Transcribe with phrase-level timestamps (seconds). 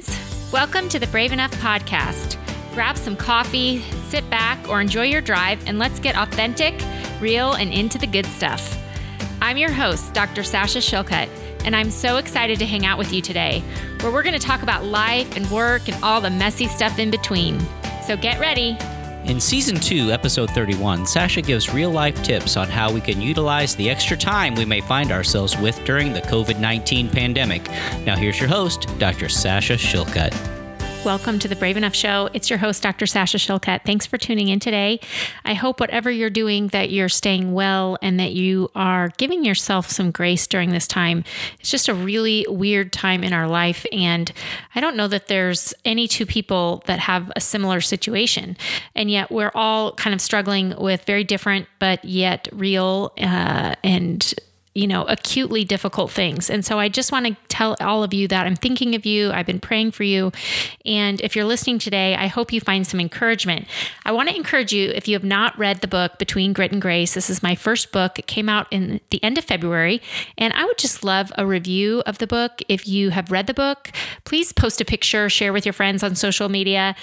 [0.00, 0.52] friends.
[0.52, 2.36] Welcome to the Brave Enough podcast.
[2.74, 6.74] Grab some coffee, sit back, or enjoy your drive, and let's get authentic,
[7.20, 8.78] real, and into the good stuff.
[9.42, 10.42] I'm your host, Dr.
[10.42, 11.28] Sasha Shillcutt,
[11.64, 13.62] and I'm so excited to hang out with you today,
[14.00, 17.10] where we're going to talk about life and work and all the messy stuff in
[17.10, 17.58] between.
[18.06, 18.76] So get ready.
[19.26, 23.76] In season 2, episode 31, Sasha gives real life tips on how we can utilize
[23.76, 27.68] the extra time we may find ourselves with during the COVID 19 pandemic.
[28.04, 29.28] Now, here's your host, Dr.
[29.28, 30.49] Sasha Shillcutt.
[31.02, 32.28] Welcome to the Brave Enough Show.
[32.34, 33.06] It's your host, Dr.
[33.06, 33.86] Sasha Shillcutt.
[33.86, 35.00] Thanks for tuning in today.
[35.46, 39.88] I hope whatever you're doing, that you're staying well and that you are giving yourself
[39.88, 41.24] some grace during this time.
[41.58, 43.86] It's just a really weird time in our life.
[43.92, 44.30] And
[44.74, 48.58] I don't know that there's any two people that have a similar situation.
[48.94, 54.34] And yet we're all kind of struggling with very different, but yet real uh, and
[54.74, 56.48] you know, acutely difficult things.
[56.48, 59.32] And so I just want to tell all of you that I'm thinking of you.
[59.32, 60.30] I've been praying for you.
[60.84, 63.66] And if you're listening today, I hope you find some encouragement.
[64.04, 66.80] I want to encourage you if you have not read the book Between Grit and
[66.80, 68.18] Grace, this is my first book.
[68.18, 70.00] It came out in the end of February.
[70.38, 72.62] And I would just love a review of the book.
[72.68, 73.90] If you have read the book,
[74.24, 76.94] please post a picture, share with your friends on social media.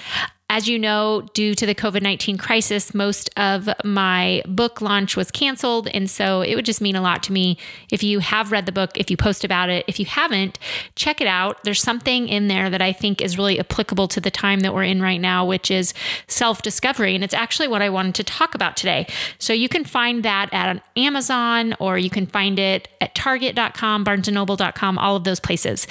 [0.50, 5.30] As you know, due to the COVID 19 crisis, most of my book launch was
[5.30, 5.88] canceled.
[5.88, 7.58] And so it would just mean a lot to me
[7.92, 9.84] if you have read the book, if you post about it.
[9.86, 10.58] If you haven't,
[10.94, 11.62] check it out.
[11.64, 14.84] There's something in there that I think is really applicable to the time that we're
[14.84, 15.92] in right now, which is
[16.28, 17.14] self discovery.
[17.14, 19.06] And it's actually what I wanted to talk about today.
[19.38, 24.98] So you can find that at Amazon or you can find it at target.com, barnesandnoble.com,
[24.98, 25.86] all of those places.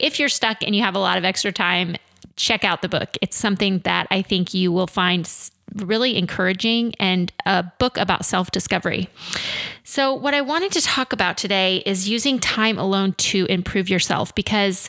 [0.00, 1.94] If you're stuck and you have a lot of extra time,
[2.36, 3.16] check out the book.
[3.20, 5.28] It's something that I think you will find
[5.74, 9.08] really encouraging and a book about self discovery.
[9.82, 14.34] So, what I wanted to talk about today is using time alone to improve yourself
[14.34, 14.88] because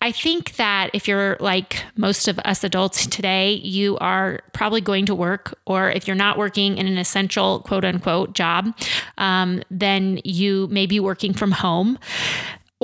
[0.00, 5.06] I think that if you're like most of us adults today, you are probably going
[5.06, 8.74] to work, or if you're not working in an essential quote unquote job,
[9.18, 11.98] um, then you may be working from home.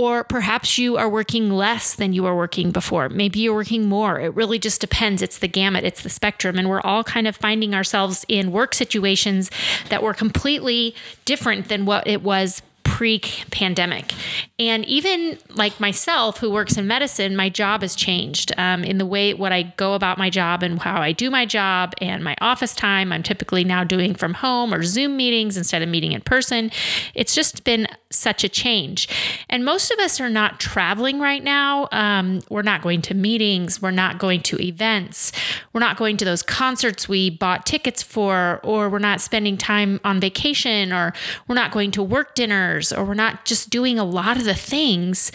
[0.00, 3.10] Or perhaps you are working less than you were working before.
[3.10, 4.18] Maybe you're working more.
[4.18, 5.20] It really just depends.
[5.20, 6.58] It's the gamut, it's the spectrum.
[6.58, 9.50] And we're all kind of finding ourselves in work situations
[9.90, 10.94] that were completely
[11.26, 13.20] different than what it was pre
[13.50, 14.12] pandemic.
[14.58, 19.06] And even like myself, who works in medicine, my job has changed um, in the
[19.06, 22.36] way what I go about my job and how I do my job and my
[22.40, 23.12] office time.
[23.12, 26.72] I'm typically now doing from home or Zoom meetings instead of meeting in person.
[27.14, 29.08] It's just been such a change.
[29.48, 31.88] And most of us are not traveling right now.
[31.92, 33.80] Um, we're not going to meetings.
[33.80, 35.30] We're not going to events.
[35.72, 40.00] We're not going to those concerts we bought tickets for, or we're not spending time
[40.04, 41.12] on vacation, or
[41.46, 44.54] we're not going to work dinners or we're not just doing a lot of the
[44.54, 45.30] things,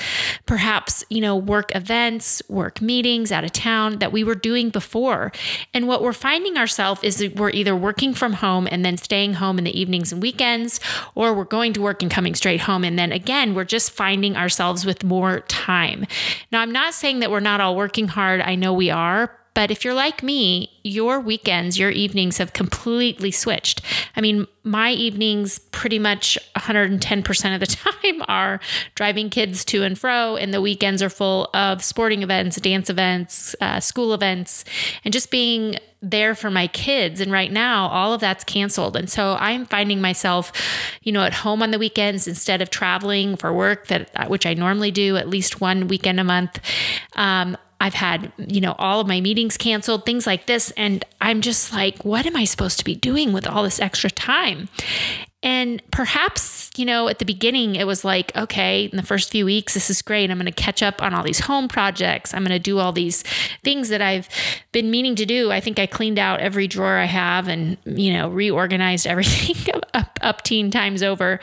[0.46, 5.32] perhaps, you know, work events, work meetings out of town that we were doing before.
[5.74, 9.36] And what we're finding ourselves is that we're either working from home and then staying
[9.36, 10.80] home in the evenings and weekends,
[11.14, 12.84] or we're going to work and coming straight home.
[12.84, 16.06] And then again, we're just finding ourselves with more time.
[16.52, 18.42] Now, I'm not saying that we're not all working hard.
[18.42, 23.32] I know we are, but if you're like me, your weekends, your evenings have completely
[23.32, 23.82] switched.
[24.16, 28.60] I mean, my evenings pretty much 110% of the time are
[28.94, 33.56] driving kids to and fro, and the weekends are full of sporting events, dance events,
[33.62, 34.66] uh, school events,
[35.04, 37.20] and just being there for my kids.
[37.20, 38.96] And right now, all of that's canceled.
[38.96, 40.52] And so I'm finding myself,
[41.02, 44.54] you know, at home on the weekends instead of traveling for work, that which I
[44.54, 46.60] normally do at least one weekend a month.
[47.14, 50.72] Um, I've had, you know, all of my meetings canceled, things like this.
[50.72, 54.10] And I'm just like, what am I supposed to be doing with all this extra
[54.10, 54.70] time?
[55.44, 59.46] And perhaps, you know, at the beginning, it was like, okay, in the first few
[59.46, 60.32] weeks, this is great.
[60.32, 62.34] I'm going to catch up on all these home projects.
[62.34, 63.22] I'm going to do all these
[63.64, 64.28] things that I've
[64.72, 65.52] been meaning to do.
[65.52, 70.18] I think I cleaned out every drawer I have and, you know, reorganized everything up,
[70.24, 71.40] up teen times over.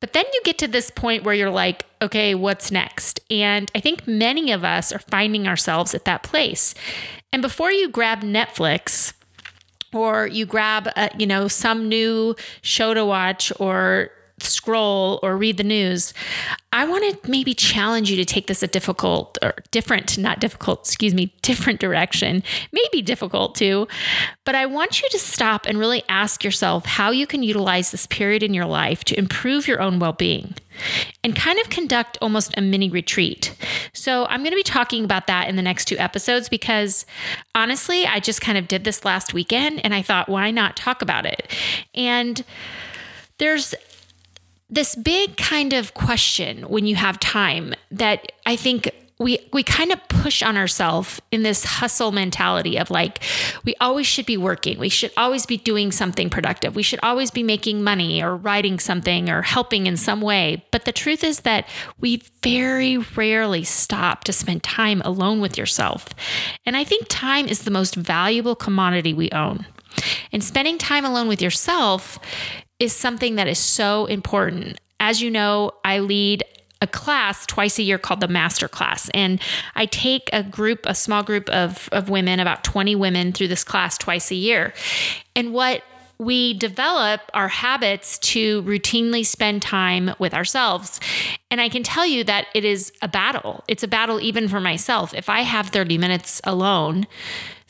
[0.00, 3.20] But then you get to this point where you're like, okay, what's next?
[3.30, 6.74] And I think many of us are finding ourselves at that place.
[7.32, 9.12] And before you grab Netflix,
[9.92, 14.10] or you grab a, you know some new show to watch or
[14.42, 16.12] scroll or read the news,
[16.72, 20.80] I want to maybe challenge you to take this a difficult or different, not difficult,
[20.80, 22.42] excuse me, different direction.
[22.72, 23.88] Maybe difficult too.
[24.44, 28.06] But I want you to stop and really ask yourself how you can utilize this
[28.06, 30.54] period in your life to improve your own well being
[31.24, 33.54] and kind of conduct almost a mini retreat.
[33.92, 37.04] So I'm going to be talking about that in the next two episodes because
[37.54, 41.02] honestly, I just kind of did this last weekend and I thought, why not talk
[41.02, 41.52] about it?
[41.94, 42.44] And
[43.38, 43.74] there's
[44.70, 48.90] this big kind of question when you have time that I think
[49.20, 53.22] we we kind of push on ourselves in this hustle mentality of like
[53.64, 54.78] we always should be working.
[54.78, 56.74] We should always be doing something productive.
[56.74, 60.64] We should always be making money or writing something or helping in some way.
[60.70, 61.68] But the truth is that
[61.98, 66.06] we very rarely stop to spend time alone with yourself.
[66.64, 69.66] And i think time is the most valuable commodity we own.
[70.32, 72.18] And spending time alone with yourself
[72.80, 76.44] is something that is so important as you know, I lead
[76.82, 79.38] a class twice a year called the master class and
[79.74, 83.62] i take a group a small group of, of women about 20 women through this
[83.62, 84.72] class twice a year
[85.36, 85.82] and what
[86.16, 91.00] we develop our habits to routinely spend time with ourselves.
[91.50, 93.64] And I can tell you that it is a battle.
[93.66, 95.14] It's a battle even for myself.
[95.14, 97.06] If I have 30 minutes alone,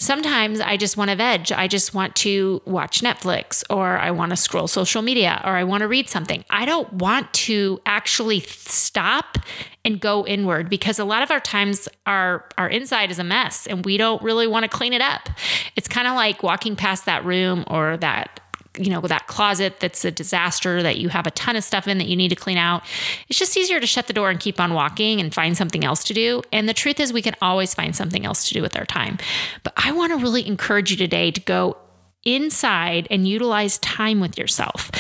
[0.00, 1.52] Sometimes I just want to veg.
[1.52, 5.64] I just want to watch Netflix or I want to scroll social media or I
[5.64, 6.43] want to read something.
[6.49, 9.37] I don't want to actually stop
[9.85, 13.67] and go inward because a lot of our times our our inside is a mess
[13.67, 15.29] and we don't really want to clean it up.
[15.76, 18.40] It's kind of like walking past that room or that
[18.79, 21.89] you know, with that closet that's a disaster that you have a ton of stuff
[21.89, 22.83] in that you need to clean out.
[23.29, 26.05] It's just easier to shut the door and keep on walking and find something else
[26.05, 26.43] to do.
[26.53, 29.19] And the truth is, we can always find something else to do with our time.
[29.65, 31.77] But I want to really encourage you today to go
[32.25, 34.91] inside and utilize time with yourself.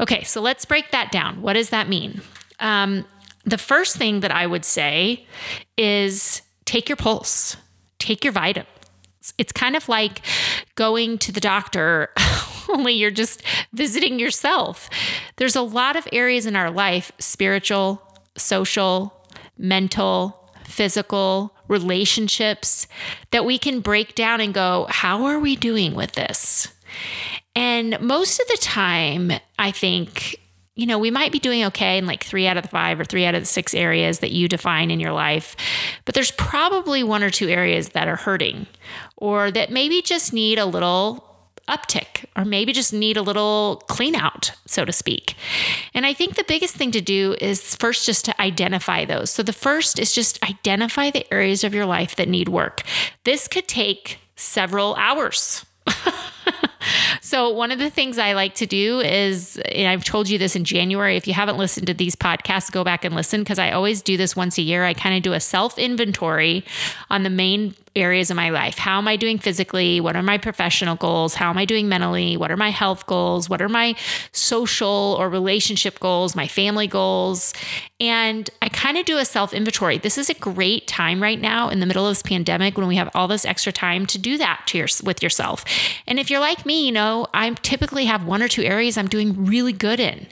[0.00, 1.42] Okay, so let's break that down.
[1.42, 2.22] What does that mean?
[2.58, 3.04] Um,
[3.44, 5.26] the first thing that I would say
[5.76, 7.56] is take your pulse,
[7.98, 8.68] take your vitamins.
[9.38, 10.22] It's kind of like
[10.74, 12.10] going to the doctor
[12.72, 14.88] only you're just visiting yourself.
[15.36, 18.02] There's a lot of areas in our life spiritual,
[18.36, 19.14] social,
[19.58, 22.86] mental, physical, relationships
[23.30, 26.68] that we can break down and go, how are we doing with this?
[27.54, 30.40] And most of the time, I think
[30.80, 33.04] you know, we might be doing okay in like three out of the five or
[33.04, 35.54] three out of the six areas that you define in your life,
[36.06, 38.66] but there's probably one or two areas that are hurting
[39.16, 41.29] or that maybe just need a little
[41.70, 45.34] uptick or maybe just need a little clean out, so to speak.
[45.94, 49.30] And I think the biggest thing to do is first just to identify those.
[49.30, 52.82] So the first is just identify the areas of your life that need work.
[53.24, 55.64] This could take several hours.
[57.20, 60.56] so, one of the things I like to do is, and I've told you this
[60.56, 63.72] in January, if you haven't listened to these podcasts, go back and listen because I
[63.72, 64.84] always do this once a year.
[64.84, 66.64] I kind of do a self inventory
[67.10, 68.78] on the main areas of my life.
[68.78, 70.00] How am I doing physically?
[70.00, 71.34] What are my professional goals?
[71.34, 72.36] How am I doing mentally?
[72.36, 73.48] What are my health goals?
[73.48, 73.96] What are my
[74.32, 76.36] social or relationship goals?
[76.36, 77.52] My family goals?
[77.98, 79.98] And I kind of do a self inventory.
[79.98, 82.96] This is a great time right now in the middle of this pandemic when we
[82.96, 85.64] have all this extra time to do that to your, with yourself.
[86.06, 89.08] And if you're like me, you know, I typically have one or two areas I'm
[89.08, 90.26] doing really good in.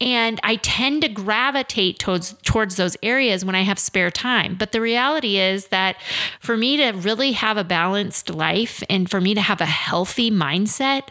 [0.00, 4.54] And I tend to gravitate towards towards those areas when I have spare time.
[4.54, 5.96] But the reality is that
[6.40, 9.66] for me to to really have a balanced life and for me to have a
[9.66, 11.08] healthy mindset,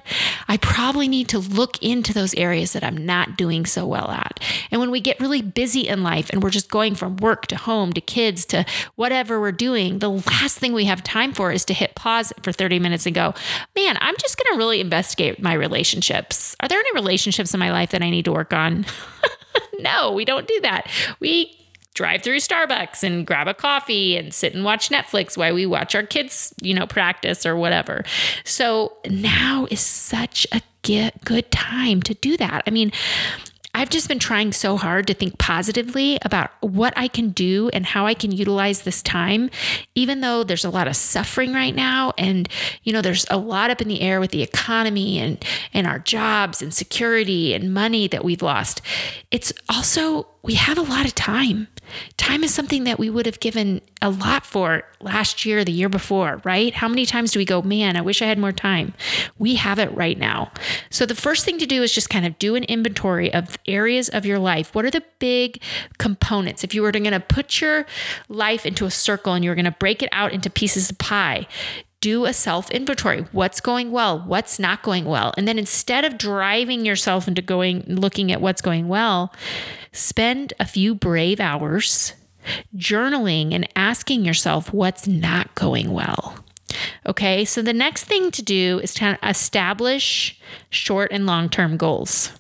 [0.48, 4.40] I probably need to look into those areas that I'm not doing so well at.
[4.72, 7.56] And when we get really busy in life and we're just going from work to
[7.56, 8.66] home to kids to
[8.96, 12.52] whatever we're doing, the last thing we have time for is to hit pause for
[12.52, 13.34] 30 minutes and go,
[13.76, 16.56] man, I'm just going to really investigate my relationships.
[16.60, 18.86] Are there any relationships in my life that I need to work on?
[19.80, 20.90] no, we don't do that.
[21.20, 21.58] We
[21.94, 25.96] drive through Starbucks and grab a coffee and sit and watch Netflix while we watch
[25.96, 28.04] our kids, you know, practice or whatever.
[28.44, 32.64] So now is such a good time to do that.
[32.68, 32.92] I mean,
[33.76, 37.88] I've just been trying so hard to think positively about what I can do and
[37.88, 39.50] how I can utilize this time,
[39.96, 42.14] even though there's a lot of suffering right now.
[42.16, 42.48] And,
[42.84, 45.98] you know, there's a lot up in the air with the economy and, and our
[45.98, 48.82] jobs and security and money that we've lost.
[49.32, 51.68] It's also, we have a lot of time.
[52.18, 55.90] Time is something that we would have given a lot for last year, the year
[55.90, 56.74] before, right?
[56.74, 58.94] How many times do we go, man, I wish I had more time?
[59.38, 60.52] We have it right now.
[60.90, 64.10] So the first thing to do is just kind of do an inventory of areas
[64.10, 64.74] of your life.
[64.74, 65.62] What are the big
[65.98, 66.64] components?
[66.64, 67.86] If you were going to put your
[68.30, 70.98] life into a circle and you were going to break it out into pieces of
[70.98, 71.48] pie,
[72.04, 73.22] do a self inventory.
[73.32, 74.20] What's going well?
[74.20, 75.34] What's not going well?
[75.38, 79.34] And then instead of driving yourself into going looking at what's going well,
[79.94, 82.12] spend a few brave hours
[82.76, 86.36] journaling and asking yourself what's not going well.
[87.06, 90.38] Okay, so the next thing to do is to establish
[90.70, 92.34] short and long term goals.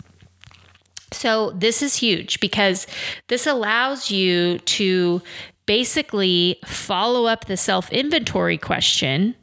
[1.13, 2.85] So, this is huge because
[3.29, 5.21] this allows you to
[5.67, 9.35] basically follow up the self inventory question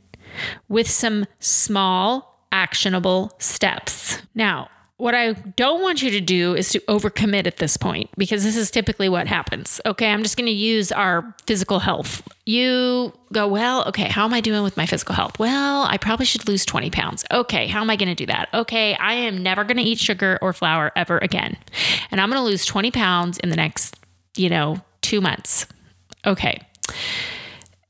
[0.68, 4.18] with some small, actionable steps.
[4.34, 4.68] Now,
[5.00, 8.54] what I don't want you to do is to overcommit at this point because this
[8.54, 9.80] is typically what happens.
[9.86, 12.22] Okay, I'm just going to use our physical health.
[12.44, 15.38] You go, well, okay, how am I doing with my physical health?
[15.38, 17.24] Well, I probably should lose 20 pounds.
[17.30, 18.50] Okay, how am I going to do that?
[18.52, 21.56] Okay, I am never going to eat sugar or flour ever again.
[22.10, 23.96] And I'm going to lose 20 pounds in the next,
[24.36, 25.66] you know, two months.
[26.26, 26.60] Okay.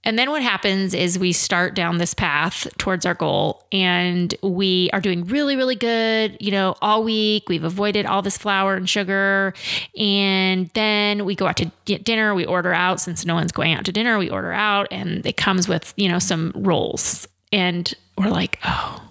[0.02, 4.88] And then what happens is we start down this path towards our goal and we
[4.94, 7.48] are doing really, really good, you know, all week.
[7.48, 9.52] We've avoided all this flour and sugar.
[9.98, 13.84] And then we go out to dinner, we order out since no one's going out
[13.84, 17.28] to dinner, we order out and it comes with, you know, some rolls.
[17.52, 19.02] And we're like, oh,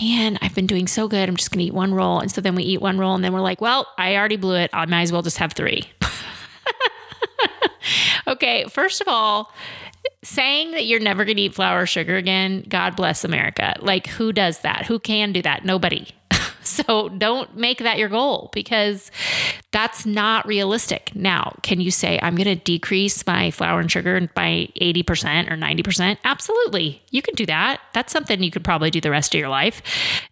[0.00, 1.28] man, I've been doing so good.
[1.28, 2.20] I'm just going to eat one roll.
[2.20, 4.54] And so then we eat one roll and then we're like, well, I already blew
[4.54, 4.70] it.
[4.72, 5.90] I might as well just have three.
[8.26, 9.52] okay, first of all,
[10.22, 13.74] saying that you're never going to eat flour or sugar again, God bless America.
[13.80, 14.86] Like, who does that?
[14.86, 15.64] Who can do that?
[15.64, 16.08] Nobody.
[16.62, 19.10] so don't make that your goal because
[19.70, 21.12] that's not realistic.
[21.14, 25.56] Now, can you say, I'm going to decrease my flour and sugar by 80% or
[25.56, 26.18] 90%?
[26.24, 27.02] Absolutely.
[27.10, 27.80] You can do that.
[27.92, 29.82] That's something you could probably do the rest of your life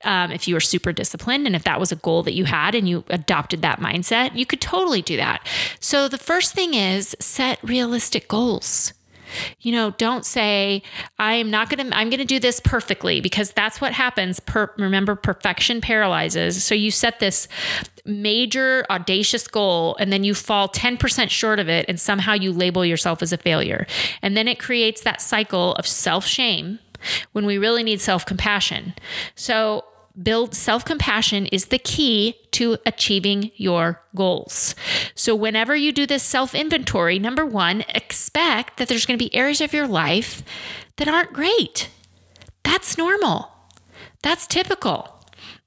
[0.04, 1.46] um, if you were super disciplined.
[1.46, 4.46] And if that was a goal that you had and you adopted that mindset, you
[4.46, 5.46] could totally do that.
[5.80, 8.92] So the first thing is set realistic goals.
[9.60, 10.82] You know, don't say
[11.18, 14.40] I am not going to I'm going to do this perfectly because that's what happens.
[14.40, 16.62] Per, remember perfection paralyzes.
[16.62, 17.48] So you set this
[18.04, 22.84] major audacious goal and then you fall 10% short of it and somehow you label
[22.84, 23.86] yourself as a failure.
[24.22, 26.78] And then it creates that cycle of self-shame
[27.32, 28.94] when we really need self-compassion.
[29.34, 29.84] So
[30.20, 34.74] build self compassion is the key to achieving your goals.
[35.14, 39.34] So, whenever you do this self inventory, number one, expect that there's going to be
[39.34, 40.42] areas of your life
[40.96, 41.88] that aren't great.
[42.62, 43.50] That's normal,
[44.22, 45.21] that's typical.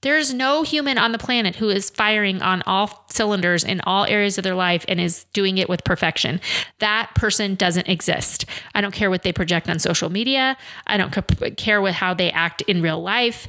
[0.06, 4.06] There is no human on the planet who is firing on all cylinders in all
[4.06, 6.40] areas of their life and is doing it with perfection.
[6.78, 8.46] That person doesn't exist.
[8.76, 10.58] I don't care what they project on social media.
[10.86, 13.48] I don't care with how they act in real life.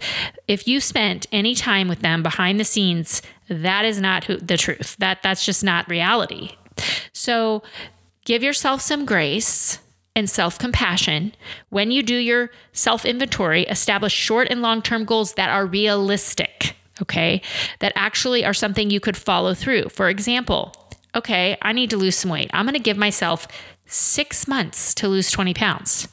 [0.49, 3.21] If you spent any time with them behind the scenes,
[3.51, 4.97] that is not who, the truth.
[4.99, 6.53] That that's just not reality.
[7.13, 7.65] So
[8.25, 9.81] give yourself some grace
[10.17, 11.33] and self compassion.
[11.69, 16.75] When you do your self inventory, establish short and long term goals that are realistic,
[17.03, 17.43] okay?
[17.79, 19.91] That actually are something you could follow through.
[19.91, 20.73] For example,
[21.15, 22.51] okay, I need to lose some weight.
[22.53, 23.47] I'm gonna give myself
[23.85, 26.09] six months to lose 20 pounds.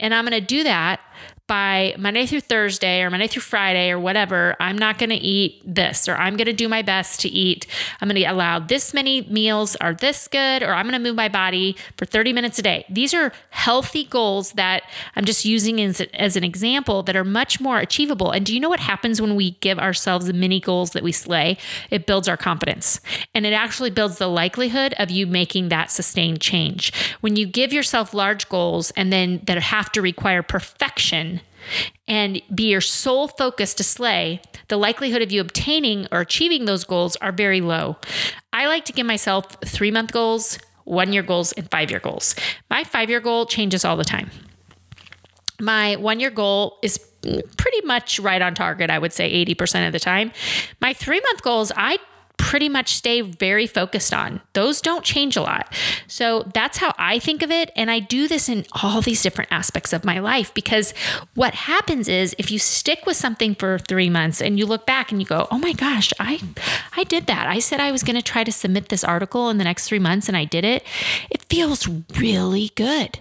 [0.00, 1.00] And I'm gonna do that
[1.46, 5.60] by Monday through Thursday or Monday through Friday or whatever, I'm not going to eat
[5.64, 7.66] this or I'm going to do my best to eat.
[8.00, 11.16] I'm going to allow this many meals are this good or I'm going to move
[11.16, 12.86] my body for 30 minutes a day.
[12.88, 14.84] These are healthy goals that
[15.16, 18.30] I'm just using as, as an example that are much more achievable.
[18.30, 21.58] And do you know what happens when we give ourselves mini goals that we slay?
[21.90, 23.00] It builds our confidence
[23.34, 26.92] and it actually builds the likelihood of you making that sustained change.
[27.20, 31.41] When you give yourself large goals and then that have to require perfection,
[32.08, 36.84] and be your sole focus to slay, the likelihood of you obtaining or achieving those
[36.84, 37.96] goals are very low.
[38.52, 42.34] I like to give myself three month goals, one year goals, and five year goals.
[42.70, 44.30] My five year goal changes all the time.
[45.60, 46.98] My one year goal is
[47.56, 50.32] pretty much right on target, I would say 80% of the time.
[50.80, 51.98] My three month goals, I
[52.42, 54.40] pretty much stay very focused on.
[54.52, 55.72] Those don't change a lot.
[56.08, 57.70] So that's how I think of it.
[57.76, 60.92] And I do this in all these different aspects of my life because
[61.36, 65.12] what happens is if you stick with something for three months and you look back
[65.12, 66.40] and you go, oh my gosh, I,
[66.96, 67.46] I did that.
[67.46, 70.00] I said I was going to try to submit this article in the next three
[70.00, 70.84] months and I did it.
[71.30, 71.86] It feels
[72.18, 73.20] really good.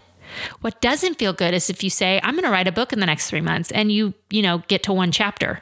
[0.62, 3.00] What doesn't feel good is if you say, I'm going to write a book in
[3.00, 5.62] the next three months and you, you know, get to one chapter.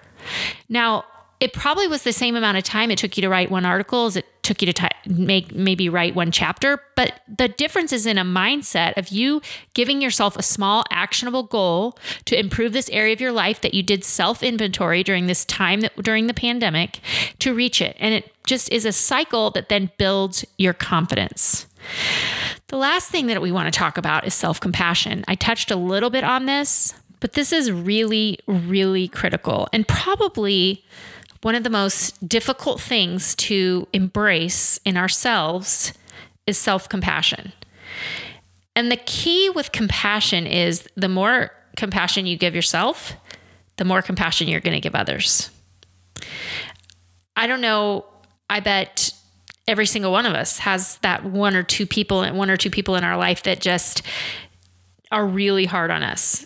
[0.70, 1.04] Now,
[1.40, 4.08] it probably was the same amount of time it took you to write one article
[4.08, 6.82] as it took you to make maybe write one chapter.
[6.96, 9.42] But the difference is in a mindset of you
[9.74, 13.84] giving yourself a small actionable goal to improve this area of your life that you
[13.84, 17.00] did self inventory during this time that during the pandemic
[17.40, 17.96] to reach it.
[18.00, 21.68] And it just is a cycle that then builds your confidence.
[22.68, 25.76] The last thing that we want to talk about is self compassion i touched a
[25.76, 30.84] little bit on this but this is really really critical and probably
[31.42, 35.94] one of the most difficult things to embrace in ourselves
[36.46, 37.54] is self compassion.
[38.76, 43.14] And the key with compassion is the more compassion you give yourself,
[43.78, 45.50] the more compassion you're going to give others.
[47.36, 48.06] I don't know.
[48.50, 49.14] I bet
[49.68, 52.70] every single one of us has that one or two people and one or two
[52.70, 54.02] people in our life that just
[55.12, 56.46] are really hard on us.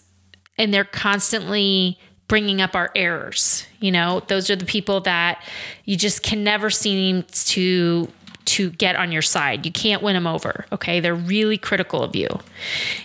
[0.57, 3.65] And they're constantly bringing up our errors.
[3.79, 5.43] You know, those are the people that
[5.85, 8.07] you just can never seem to
[8.45, 9.65] to get on your side.
[9.65, 10.99] You can't win them over, okay?
[10.99, 12.27] They're really critical of you.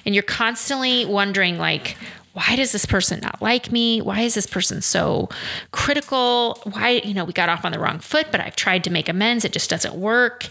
[0.04, 1.96] And you're constantly wondering like
[2.38, 4.00] why does this person not like me?
[4.00, 5.28] Why is this person so
[5.72, 6.60] critical?
[6.62, 9.08] Why, you know, we got off on the wrong foot, but I've tried to make
[9.08, 9.44] amends.
[9.44, 10.46] It just doesn't work.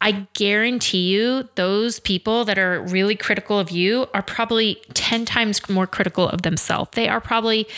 [0.00, 5.68] I guarantee you, those people that are really critical of you are probably 10 times
[5.68, 6.90] more critical of themselves.
[6.94, 7.68] They are probably,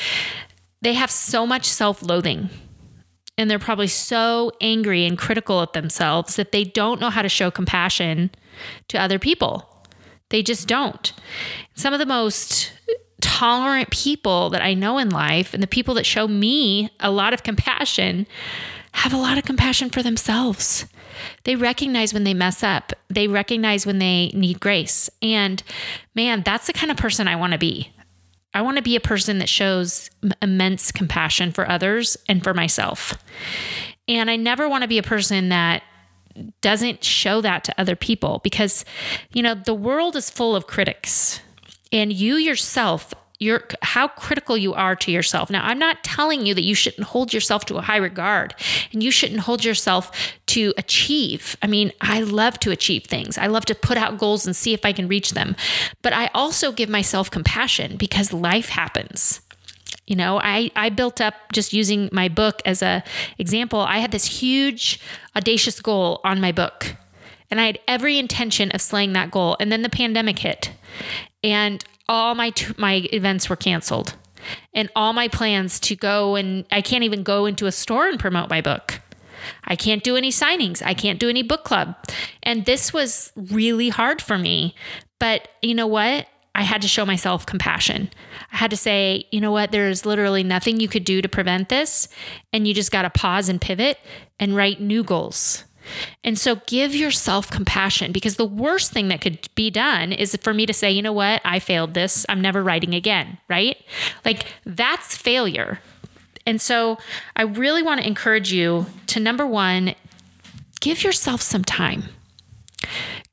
[0.82, 2.48] they have so much self loathing
[3.36, 7.28] and they're probably so angry and critical of themselves that they don't know how to
[7.28, 8.30] show compassion
[8.88, 9.68] to other people.
[10.28, 11.12] They just don't.
[11.74, 12.72] Some of the most
[13.20, 17.32] tolerant people that I know in life and the people that show me a lot
[17.32, 18.26] of compassion
[18.92, 20.86] have a lot of compassion for themselves.
[21.44, 25.10] They recognize when they mess up, they recognize when they need grace.
[25.20, 25.62] And
[26.14, 27.92] man, that's the kind of person I want to be.
[28.54, 30.10] I want to be a person that shows
[30.42, 33.14] immense compassion for others and for myself.
[34.06, 35.82] And I never want to be a person that
[36.60, 38.84] doesn't show that to other people because,
[39.32, 41.40] you know, the world is full of critics.
[41.90, 45.50] And you yourself your how critical you are to yourself.
[45.50, 48.54] Now, I'm not telling you that you shouldn't hold yourself to a high regard
[48.92, 50.10] and you shouldn't hold yourself
[50.46, 51.56] to achieve.
[51.62, 53.36] I mean, I love to achieve things.
[53.36, 55.56] I love to put out goals and see if I can reach them.
[56.02, 59.40] But I also give myself compassion because life happens.
[60.06, 63.02] You know, I, I built up just using my book as a
[63.38, 63.80] example.
[63.80, 65.00] I had this huge
[65.36, 66.96] audacious goal on my book
[67.50, 69.56] and I had every intention of slaying that goal.
[69.60, 70.72] And then the pandemic hit
[71.42, 74.14] and all my t- my events were canceled
[74.74, 78.18] and all my plans to go and I can't even go into a store and
[78.18, 79.00] promote my book.
[79.64, 80.82] I can't do any signings.
[80.84, 81.96] I can't do any book club.
[82.42, 84.74] And this was really hard for me.
[85.18, 86.26] But you know what?
[86.54, 88.10] I had to show myself compassion.
[88.52, 89.72] I had to say, you know what?
[89.72, 92.08] There's literally nothing you could do to prevent this.
[92.52, 93.98] And you just got to pause and pivot
[94.38, 95.64] and write new goals.
[96.24, 100.54] And so give yourself compassion because the worst thing that could be done is for
[100.54, 102.24] me to say, you know what, I failed this.
[102.28, 103.76] I'm never writing again, right?
[104.24, 105.80] Like that's failure.
[106.46, 106.98] And so
[107.36, 109.94] I really want to encourage you to number one,
[110.80, 112.04] give yourself some time.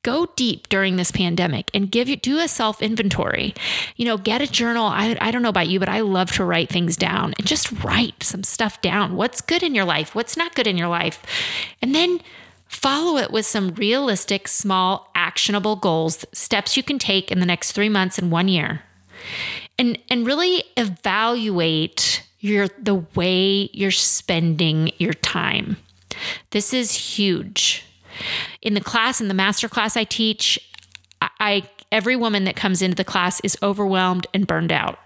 [0.01, 3.53] Go deep during this pandemic and give you do a self inventory.
[3.97, 4.85] You know, get a journal.
[4.85, 7.71] I, I don't know about you, but I love to write things down and just
[7.83, 9.15] write some stuff down.
[9.15, 10.15] What's good in your life?
[10.15, 11.21] What's not good in your life?
[11.81, 12.21] And then
[12.69, 17.71] Follow it with some realistic, small, actionable goals, steps you can take in the next
[17.71, 18.83] three months and one year.
[19.79, 25.77] And, and really evaluate your the way you're spending your time.
[26.51, 27.83] This is huge.
[28.61, 30.59] In the class, in the master class I teach,
[31.21, 34.99] I every woman that comes into the class is overwhelmed and burned out.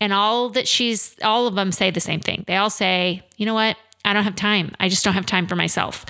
[0.00, 2.44] And all that she's all of them say the same thing.
[2.46, 3.76] They all say, "You know what?
[4.04, 4.74] I don't have time.
[4.80, 6.06] I just don't have time for myself.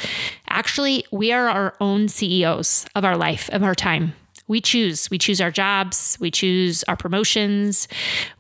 [0.49, 4.15] Actually, we are our own CEOs of our life, of our time.
[4.47, 5.09] We choose.
[5.11, 6.17] We choose our jobs.
[6.21, 7.87] We choose our promotions.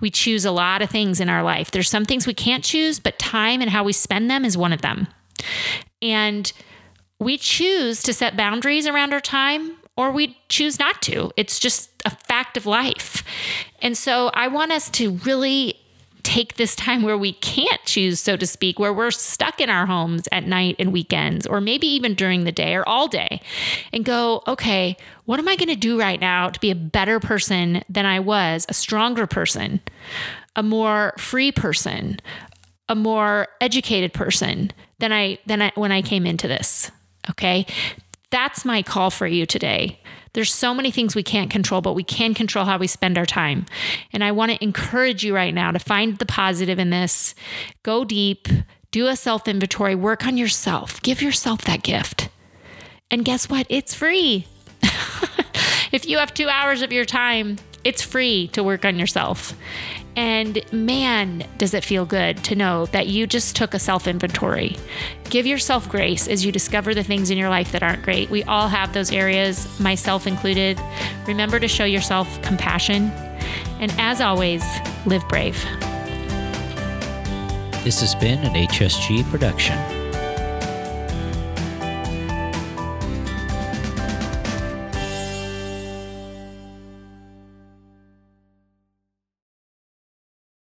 [0.00, 1.70] We choose a lot of things in our life.
[1.70, 4.72] There's some things we can't choose, but time and how we spend them is one
[4.72, 5.06] of them.
[6.02, 6.52] And
[7.20, 11.30] we choose to set boundaries around our time or we choose not to.
[11.36, 13.22] It's just a fact of life.
[13.80, 15.76] And so I want us to really
[16.22, 19.86] take this time where we can't choose, so to speak, where we're stuck in our
[19.86, 23.40] homes at night and weekends, or maybe even during the day or all day,
[23.92, 27.20] and go, okay, what am I going to do right now to be a better
[27.20, 29.80] person than I was, a stronger person,
[30.56, 32.20] a more free person,
[32.88, 36.90] a more educated person than I than I when I came into this.
[37.30, 37.66] Okay?
[38.30, 39.98] That's my call for you today.
[40.32, 43.26] There's so many things we can't control, but we can control how we spend our
[43.26, 43.66] time.
[44.12, 47.34] And I want to encourage you right now to find the positive in this.
[47.82, 48.46] Go deep,
[48.92, 52.28] do a self inventory, work on yourself, give yourself that gift.
[53.10, 53.66] And guess what?
[53.68, 54.46] It's free.
[55.92, 59.54] if you have two hours of your time, it's free to work on yourself.
[60.16, 64.76] And man, does it feel good to know that you just took a self inventory.
[65.24, 68.28] Give yourself grace as you discover the things in your life that aren't great.
[68.28, 70.80] We all have those areas, myself included.
[71.26, 73.04] Remember to show yourself compassion.
[73.78, 74.64] And as always,
[75.06, 75.54] live brave.
[77.84, 79.99] This has been an HSG production.